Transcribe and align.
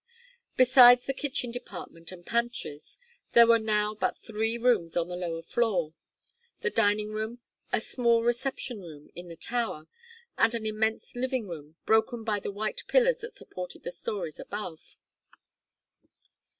Besides 0.57 1.05
the 1.05 1.13
kitchen 1.13 1.51
department 1.51 2.11
and 2.11 2.25
pantries, 2.25 2.97
there 3.33 3.45
were 3.45 3.59
now 3.59 3.93
but 3.93 4.17
three 4.17 4.57
rooms 4.57 4.97
on 4.97 5.09
the 5.09 5.15
lower 5.15 5.43
floor: 5.43 5.93
the 6.61 6.71
dining 6.71 7.11
room, 7.11 7.37
a 7.71 7.79
small 7.79 8.23
reception 8.23 8.79
room 8.81 9.11
in 9.13 9.27
the 9.27 9.35
tower, 9.35 9.85
and 10.39 10.55
an 10.55 10.65
immense 10.65 11.13
living 11.15 11.47
room, 11.47 11.75
broken 11.85 12.23
by 12.23 12.39
the 12.39 12.49
white 12.51 12.81
pillars 12.87 13.19
that 13.19 13.33
supported 13.33 13.83
the 13.83 13.91
storys 13.91 14.39
above. 14.39 14.97